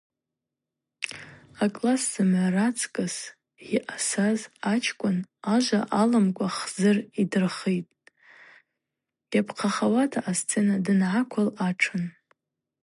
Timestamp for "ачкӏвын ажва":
4.71-5.81